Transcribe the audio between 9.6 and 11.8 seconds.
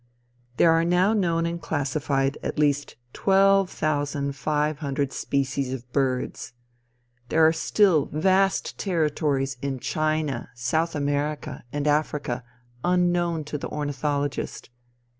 in China, South America,